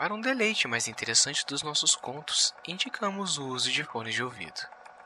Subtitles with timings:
[0.00, 4.58] Para um deleite mais interessante dos nossos contos, indicamos o uso de fones de ouvido.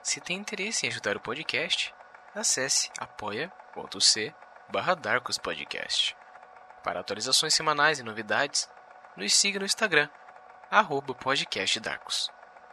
[0.04, 1.92] Se tem interesse em ajudar o podcast,
[2.32, 4.32] acesse apoia.c
[4.70, 4.96] barra
[5.42, 6.16] Podcast.
[6.84, 8.70] Para atualizações semanais e novidades,
[9.16, 10.08] nos siga no Instagram,
[10.70, 12.30] arroba podcastdarkus.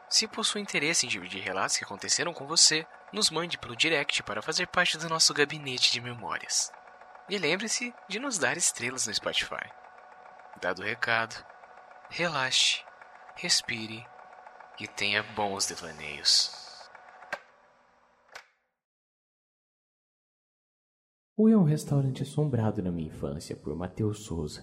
[0.08, 4.44] Se possui interesse em dividir relatos que aconteceram com você, nos mande pelo direct para
[4.44, 6.72] fazer parte do nosso gabinete de memórias.
[7.28, 9.72] E lembre-se de nos dar estrelas no Spotify.
[10.62, 11.50] Dado o recado,
[12.14, 12.84] relaxe,
[13.38, 14.06] respire
[14.78, 16.52] e tenha bons devaneios.
[21.38, 24.62] Fui a um restaurante assombrado na minha infância por Matheus Souza.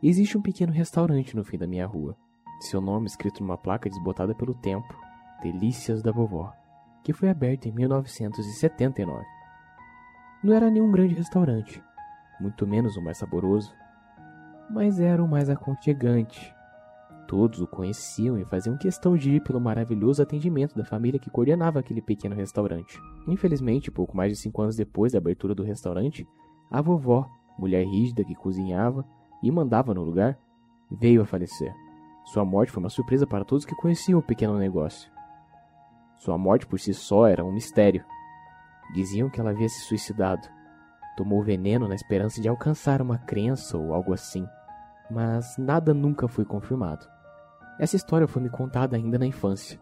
[0.00, 2.16] Existe um pequeno restaurante no fim da minha rua.
[2.60, 4.96] Seu nome escrito numa placa desbotada pelo tempo,
[5.42, 6.52] Delícias da Vovó,
[7.02, 9.24] que foi aberto em 1979.
[10.44, 11.82] Não era nenhum grande restaurante,
[12.42, 13.72] muito menos o mais saboroso,
[14.68, 16.52] mas era o mais aconchegante.
[17.28, 21.78] Todos o conheciam e faziam questão de ir pelo maravilhoso atendimento da família que coordenava
[21.78, 23.00] aquele pequeno restaurante.
[23.26, 26.26] Infelizmente, pouco mais de cinco anos depois da abertura do restaurante,
[26.70, 27.26] a vovó,
[27.58, 29.06] mulher rígida que cozinhava,
[29.42, 30.38] e mandava no lugar,
[30.90, 31.72] veio a falecer.
[32.24, 35.10] Sua morte foi uma surpresa para todos que conheciam o pequeno negócio.
[36.18, 38.04] Sua morte por si só era um mistério.
[38.94, 40.46] Diziam que ela havia se suicidado.
[41.16, 44.46] Tomou veneno na esperança de alcançar uma crença ou algo assim,
[45.10, 47.06] mas nada nunca foi confirmado.
[47.78, 49.80] Essa história foi me contada ainda na infância,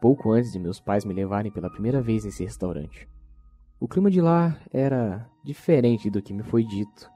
[0.00, 3.08] pouco antes de meus pais me levarem pela primeira vez nesse restaurante.
[3.78, 7.10] O clima de lá era diferente do que me foi dito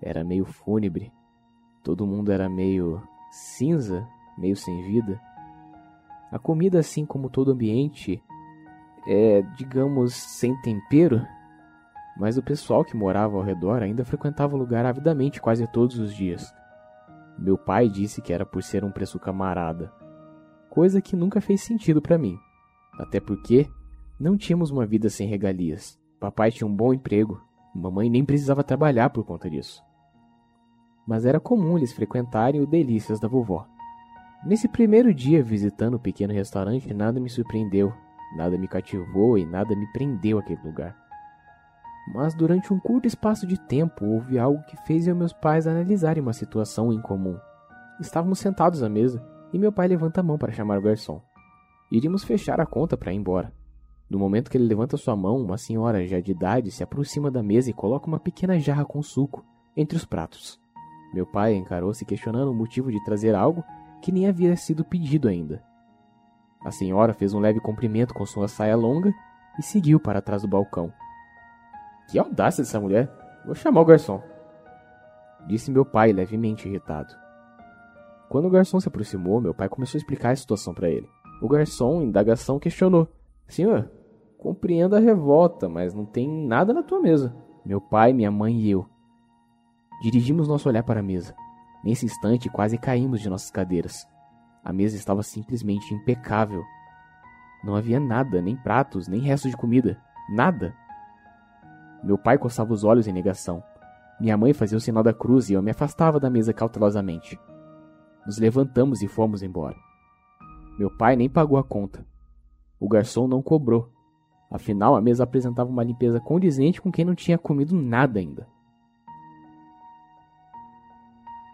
[0.00, 1.12] era meio fúnebre.
[1.82, 5.20] Todo mundo era meio cinza, meio sem vida.
[6.30, 8.22] A comida, assim como todo ambiente,
[9.06, 11.24] é, digamos, sem tempero,
[12.18, 16.14] mas o pessoal que morava ao redor ainda frequentava o lugar avidamente quase todos os
[16.14, 16.52] dias.
[17.38, 19.92] Meu pai disse que era por ser um preço camarada,
[20.68, 22.38] coisa que nunca fez sentido para mim,
[22.98, 23.68] até porque
[24.18, 25.98] não tínhamos uma vida sem regalias.
[26.18, 27.40] Papai tinha um bom emprego,
[27.74, 29.86] mamãe nem precisava trabalhar por conta disso
[31.08, 33.66] mas era comum eles frequentarem o Delícias da vovó.
[34.44, 37.90] Nesse primeiro dia visitando o pequeno restaurante, nada me surpreendeu,
[38.36, 40.94] nada me cativou e nada me prendeu àquele lugar.
[42.14, 45.66] Mas durante um curto espaço de tempo houve algo que fez eu e meus pais
[45.66, 47.38] analisarem uma situação incomum.
[48.00, 51.20] Estávamos sentados à mesa e meu pai levanta a mão para chamar o garçom.
[51.90, 53.52] Iríamos fechar a conta para ir embora.
[54.08, 57.42] No momento que ele levanta sua mão, uma senhora já de idade se aproxima da
[57.42, 59.44] mesa e coloca uma pequena jarra com suco
[59.76, 60.58] entre os pratos.
[61.12, 63.62] Meu pai encarou-se questionando o motivo de trazer algo
[64.00, 65.62] que nem havia sido pedido ainda.
[66.64, 69.12] A senhora fez um leve cumprimento com sua saia longa
[69.58, 70.92] e seguiu para trás do balcão.
[72.08, 73.10] Que audácia dessa mulher!
[73.44, 74.22] Vou chamar o garçom.
[75.46, 77.14] Disse meu pai, levemente irritado.
[78.28, 81.08] Quando o garçom se aproximou, meu pai começou a explicar a situação para ele.
[81.40, 83.08] O garçom, em indagação, questionou:
[83.46, 83.90] Senhor,
[84.36, 87.34] compreendo a revolta, mas não tem nada na tua mesa.
[87.64, 88.86] Meu pai, minha mãe e eu
[90.00, 91.34] Dirigimos nosso olhar para a mesa.
[91.82, 94.06] Nesse instante, quase caímos de nossas cadeiras.
[94.64, 96.62] A mesa estava simplesmente impecável.
[97.64, 100.00] Não havia nada, nem pratos, nem resto de comida.
[100.30, 100.72] Nada.
[102.02, 103.62] Meu pai coçava os olhos em negação.
[104.20, 107.38] Minha mãe fazia o sinal da cruz e eu me afastava da mesa cautelosamente.
[108.26, 109.76] Nos levantamos e fomos embora.
[110.78, 112.06] Meu pai nem pagou a conta.
[112.78, 113.92] O garçom não cobrou.
[114.50, 118.46] Afinal, a mesa apresentava uma limpeza condizente com quem não tinha comido nada ainda.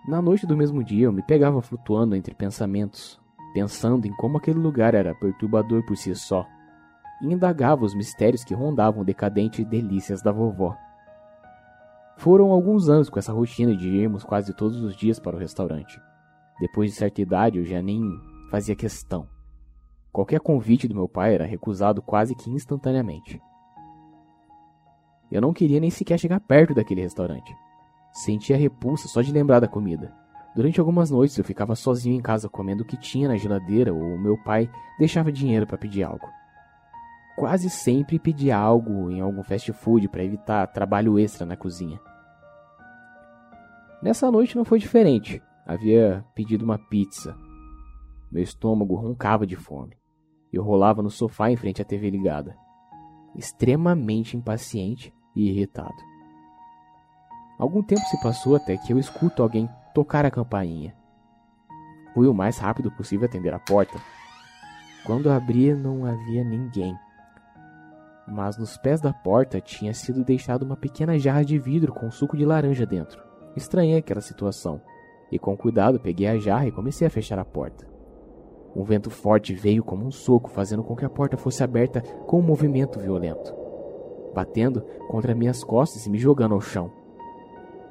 [0.07, 3.19] Na noite do mesmo dia, eu me pegava flutuando entre pensamentos,
[3.55, 6.47] pensando em como aquele lugar era perturbador por si só,
[7.25, 10.77] e indagava os mistérios que rondavam o decadente delícias da vovó.
[12.17, 16.01] Foram alguns anos com essa rotina de irmos quase todos os dias para o restaurante.
[16.61, 18.03] Depois de certa idade, eu já nem
[18.51, 19.27] fazia questão.
[20.13, 23.43] Qualquer convite do meu pai era recusado quase que instantaneamente.
[25.33, 27.53] Eu não queria nem sequer chegar perto daquele restaurante.
[28.13, 30.15] Sentia repulsa só de lembrar da comida.
[30.55, 34.17] Durante algumas noites eu ficava sozinho em casa comendo o que tinha na geladeira ou
[34.17, 34.71] meu pai
[35.01, 36.29] deixava dinheiro para pedir algo.
[37.37, 42.01] Quase sempre pedia algo em algum fast food para evitar trabalho extra na cozinha.
[44.01, 45.43] Nessa noite não foi diferente.
[45.67, 47.37] Havia pedido uma pizza.
[48.31, 49.97] Meu estômago roncava de fome.
[50.53, 52.57] Eu rolava no sofá em frente à TV ligada,
[53.35, 55.95] extremamente impaciente e irritado.
[57.59, 60.95] Algum tempo se passou até que eu escuto alguém tocar a campainha.
[62.13, 63.99] Fui o mais rápido possível atender a porta.
[65.05, 66.97] Quando abri, não havia ninguém.
[68.27, 72.37] Mas nos pés da porta tinha sido deixada uma pequena jarra de vidro com suco
[72.37, 73.23] de laranja dentro.
[73.55, 74.81] Estranhei aquela situação
[75.31, 77.87] e, com cuidado, peguei a jarra e comecei a fechar a porta.
[78.75, 82.41] Um vento forte veio como um soco, fazendo com que a porta fosse aberta com
[82.41, 83.55] um movimento violento,
[84.35, 86.91] batendo contra minhas costas e me jogando ao chão.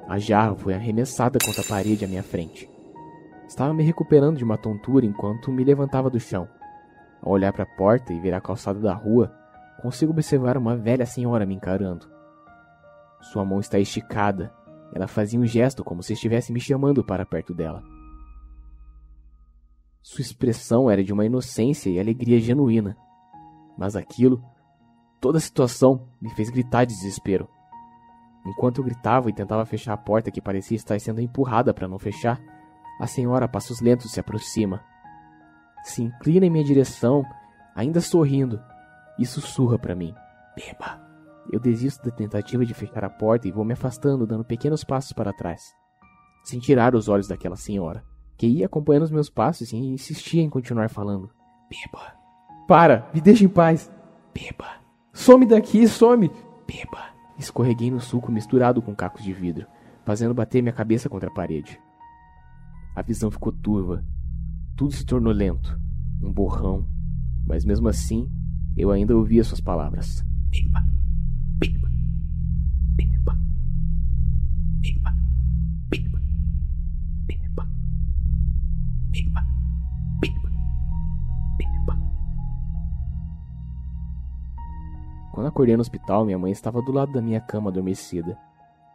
[0.06, 2.70] A jarra foi arremessada contra a parede à minha frente.
[3.48, 6.46] Estava me recuperando de uma tontura enquanto me levantava do chão.
[7.22, 9.32] Ao olhar para a porta e ver a calçada da rua,
[9.80, 12.08] consigo observar uma velha senhora me encarando.
[13.20, 14.52] Sua mão está esticada.
[14.92, 17.82] Ela fazia um gesto como se estivesse me chamando para perto dela.
[20.02, 22.96] Sua expressão era de uma inocência e alegria genuína.
[23.76, 24.44] Mas aquilo,
[25.20, 27.48] toda a situação, me fez gritar de desespero.
[28.46, 31.98] Enquanto eu gritava e tentava fechar a porta que parecia estar sendo empurrada para não
[31.98, 32.38] fechar,
[33.00, 34.84] a senhora a passos lentos se aproxima.
[35.82, 37.24] Se inclina em minha direção,
[37.74, 38.60] ainda sorrindo,
[39.18, 40.14] e sussurra para mim:
[40.56, 41.02] Beba.
[41.52, 45.12] Eu desisto da tentativa de fechar a porta e vou me afastando, dando pequenos passos
[45.12, 45.74] para trás,
[46.42, 48.02] sem tirar os olhos daquela senhora,
[48.36, 51.30] que ia acompanhando os meus passos e insistia em continuar falando:
[51.68, 52.14] Beba.
[52.66, 53.92] Para, me deixa em paz.
[54.32, 54.80] Beba.
[55.12, 56.30] Some daqui, some.
[56.66, 57.14] Beba.
[57.38, 59.66] Escorreguei no suco misturado com cacos de vidro,
[60.04, 61.80] fazendo bater minha cabeça contra a parede.
[62.96, 64.04] A visão ficou turva.
[64.76, 65.78] Tudo se tornou lento,
[66.22, 66.88] um borrão,
[67.46, 68.28] mas mesmo assim
[68.76, 70.24] eu ainda ouvia suas palavras.
[70.50, 70.80] Beba,
[71.58, 71.88] beba,
[72.96, 73.38] beba,
[74.80, 75.12] beba,
[75.88, 76.20] beba,
[77.26, 77.66] beba,
[79.10, 79.44] beba,
[80.20, 80.50] beba,
[81.58, 81.98] beba.
[85.32, 88.36] Quando acordei no hospital, minha mãe estava do lado da minha cama adormecida.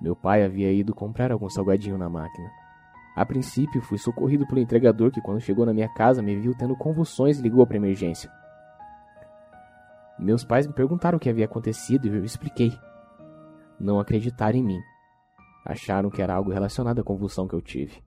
[0.02, 2.50] Meu pai havia ido comprar algum salgadinho na máquina.
[3.16, 6.76] A princípio, fui socorrido pelo entregador que, quando chegou na minha casa, me viu tendo
[6.76, 8.32] convulsões e ligou para emergência.
[10.20, 12.78] Meus pais me perguntaram o que havia acontecido e eu expliquei.
[13.80, 14.80] Não acreditaram em mim.
[15.66, 18.04] Acharam que era algo relacionado à convulsão que eu tive.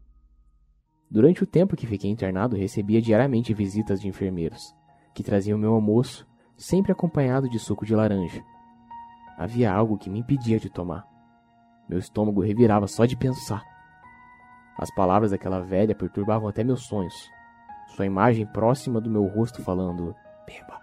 [1.10, 4.74] Durante o tempo que fiquei internado, recebia diariamente visitas de enfermeiros,
[5.14, 6.26] que traziam meu almoço,
[6.56, 8.42] sempre acompanhado de suco de laranja.
[9.38, 11.06] Havia algo que me impedia de tomar.
[11.88, 13.62] Meu estômago revirava só de pensar.
[14.78, 17.30] As palavras daquela velha perturbavam até meus sonhos.
[17.88, 20.14] Sua imagem próxima do meu rosto falando:
[20.46, 20.80] Beba,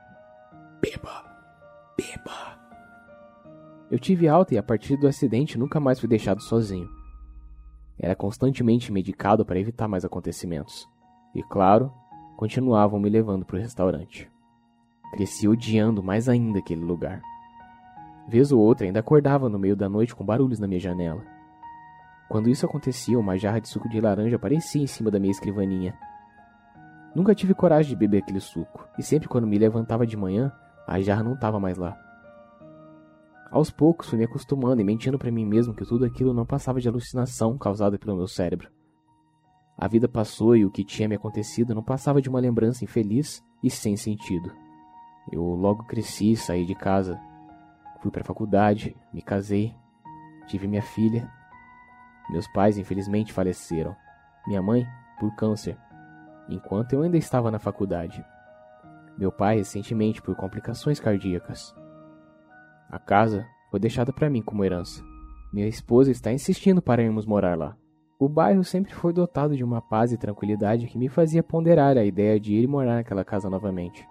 [0.81, 1.23] beba,
[1.97, 2.59] beba.
[3.91, 6.89] Eu tive alta e a partir do acidente nunca mais fui deixado sozinho.
[7.97, 10.87] Era constantemente medicado para evitar mais acontecimentos.
[11.35, 11.91] E claro,
[12.37, 14.29] continuavam me levando para o restaurante.
[15.11, 17.21] Cresci odiando mais ainda aquele lugar.
[18.27, 21.39] Vez ou outra ainda acordava no meio da noite com barulhos na minha janela
[22.29, 25.97] quando isso acontecia, uma jarra de suco de laranja aparecia em cima da minha escrivaninha.
[27.15, 30.53] Nunca tive coragem de beber aquele suco, e sempre quando me levantava de manhã,
[30.89, 31.97] a jarra não estava mais lá.
[33.51, 36.80] Aos poucos fui me acostumando e mentindo para mim mesmo que tudo aquilo não passava
[36.80, 38.69] de alucinação causada pelo meu cérebro.
[39.77, 43.44] A vida passou e o que tinha me acontecido não passava de uma lembrança infeliz
[43.63, 44.51] e sem sentido.
[45.31, 47.19] Eu logo cresci, saí de casa,
[48.01, 49.74] fui para a faculdade, me casei,
[50.47, 51.30] tive minha filha
[52.30, 53.95] meus pais, infelizmente, faleceram.
[54.45, 54.88] Minha mãe,
[55.19, 55.75] por câncer,
[56.47, 58.24] enquanto eu ainda estava na faculdade.
[59.19, 61.75] Meu pai, recentemente, por complicações cardíacas.
[62.89, 65.03] A casa foi deixada para mim como herança.
[65.51, 67.75] Minha esposa está insistindo para irmos morar lá.
[68.17, 72.05] O bairro sempre foi dotado de uma paz e tranquilidade que me fazia ponderar a
[72.05, 74.08] ideia de ir morar naquela casa novamente.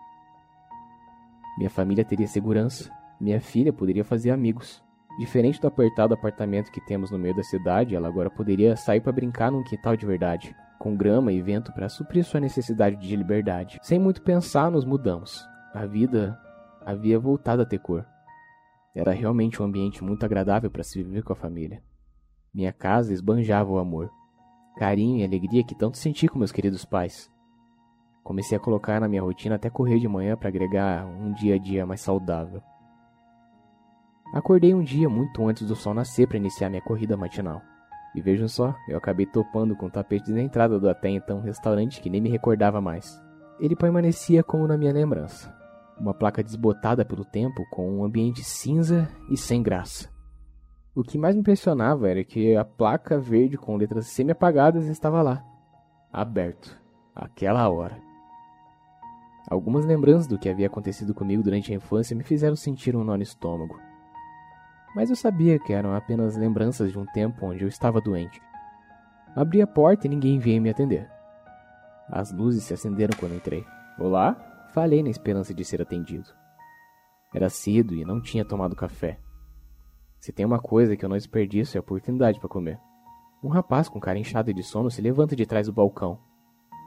[1.57, 4.85] Minha família teria segurança, minha filha poderia fazer amigos.
[5.19, 9.11] Diferente do apertado apartamento que temos no meio da cidade, ela agora poderia sair para
[9.11, 13.81] brincar num quintal de verdade, com grama e vento para suprir sua necessidade de liberdade.
[13.83, 15.45] Sem muito pensar, nos mudamos.
[15.75, 16.39] A vida
[16.87, 18.07] havia voltado a ter cor.
[18.95, 21.83] Era realmente um ambiente muito agradável para se viver com a família.
[22.55, 24.09] Minha casa esbanjava o amor,
[24.77, 27.29] carinho e alegria que tanto senti com meus queridos pais.
[28.23, 31.59] Comecei a colocar na minha rotina até correr de manhã para agregar um dia a
[31.59, 32.63] dia mais saudável.
[34.33, 37.63] Acordei um dia muito antes do sol nascer para iniciar minha corrida matinal.
[38.15, 42.01] E vejam só, eu acabei topando com o tapete na entrada do até então restaurante
[42.01, 43.21] que nem me recordava mais.
[43.59, 45.55] Ele permanecia como na minha lembrança.
[45.99, 50.09] Uma placa desbotada pelo tempo com um ambiente cinza e sem graça.
[50.95, 55.43] O que mais me impressionava era que a placa verde com letras semi-apagadas estava lá,
[56.13, 56.79] aberto,
[57.15, 57.97] aquela hora.
[59.51, 63.17] Algumas lembranças do que havia acontecido comigo durante a infância me fizeram sentir um nó
[63.17, 63.88] no estômago
[64.95, 68.41] mas eu sabia que eram apenas lembranças de um tempo onde eu estava doente.
[69.35, 71.09] Abri a porta e ninguém veio me atender.
[72.09, 73.65] As luzes se acenderam quando entrei.
[73.99, 74.35] Olá?
[74.73, 76.29] Falei na esperança de ser atendido.
[77.35, 79.19] Era cedo e não tinha tomado café.
[80.19, 82.79] Se tem uma coisa que eu não desperdiço é a oportunidade para comer.
[83.43, 86.19] Um rapaz com cara inchada de sono se levanta de trás do balcão.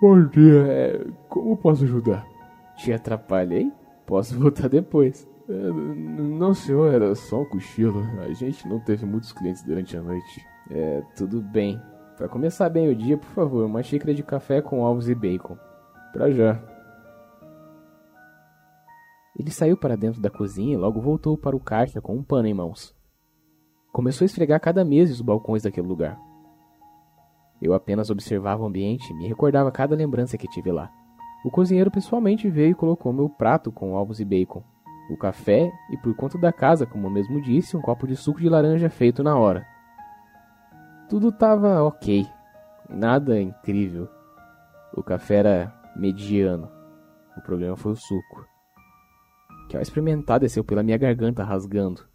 [0.02, 2.28] Bom dia, é, como posso ajudar?
[2.76, 3.72] Te atrapalhei?
[4.06, 5.30] Posso voltar depois.
[5.52, 8.02] É, não, senhor, era só um cochilo.
[8.22, 10.46] A gente não teve muitos clientes durante a noite.
[10.70, 11.82] É, tudo bem.
[12.16, 15.58] Para começar bem o dia, por favor, uma xícara de café com ovos e bacon.
[16.14, 16.62] Pra já.
[19.38, 22.48] Ele saiu para dentro da cozinha e logo voltou para o caixa com um pano
[22.48, 22.96] em mãos.
[23.92, 26.18] Começou a esfregar cada e os balcões daquele lugar.
[27.62, 30.90] Eu apenas observava o ambiente e me recordava cada lembrança que tive lá.
[31.44, 34.64] O cozinheiro pessoalmente veio e colocou meu prato com ovos e bacon,
[35.12, 38.40] o café e, por conta da casa, como eu mesmo disse, um copo de suco
[38.40, 39.68] de laranja feito na hora.
[41.10, 42.26] Tudo estava ok,
[42.90, 44.08] nada incrível.
[44.96, 46.72] O café era mediano.
[47.38, 48.46] O problema foi o suco,
[49.70, 52.08] que ao experimentar desceu pela minha garganta rasgando,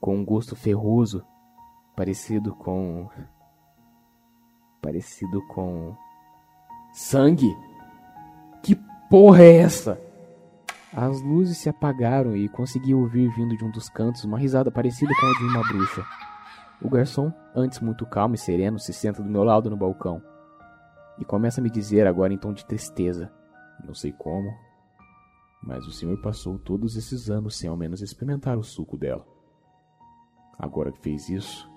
[0.00, 1.24] com um gosto ferroso,
[1.96, 3.08] parecido com.
[4.82, 5.96] parecido com.
[6.92, 7.56] sangue!
[8.62, 8.76] Que
[9.08, 10.07] porra é essa?
[10.92, 15.12] As luzes se apagaram e consegui ouvir vindo de um dos cantos uma risada parecida
[15.14, 16.04] com a de uma bruxa.
[16.80, 20.22] O garçom, antes muito calmo e sereno, se senta do meu lado no balcão
[21.18, 23.30] e começa a me dizer agora em tom de tristeza:
[23.84, 24.48] Não sei como,
[25.62, 29.26] mas o senhor passou todos esses anos sem ao menos experimentar o suco dela.
[30.58, 31.70] Agora que fez isso,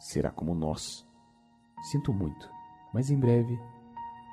[0.00, 1.06] será como nós.
[1.92, 2.50] Sinto muito,
[2.92, 3.56] mas em breve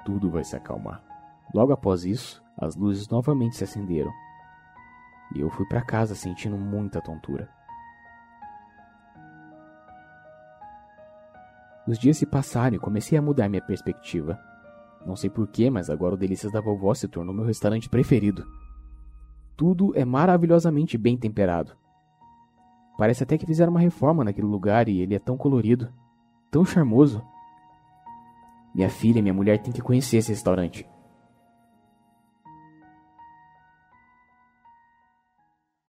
[0.06, 1.13] tudo vai se acalmar.
[1.54, 4.12] Logo após isso, as luzes novamente se acenderam
[5.34, 7.50] e eu fui para casa sentindo muita tontura.
[11.88, 14.40] Os dias se passaram e comecei a mudar minha perspectiva.
[15.06, 18.46] Não sei porquê, mas agora o Delícias da Vovó se tornou meu restaurante preferido.
[19.58, 21.76] Tudo é maravilhosamente bem temperado.
[22.98, 25.92] Parece até que fizeram uma reforma naquele lugar e ele é tão colorido,
[26.50, 27.22] tão charmoso.
[28.74, 30.88] Minha filha e minha mulher têm que conhecer esse restaurante.